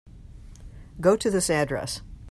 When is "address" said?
1.51-2.01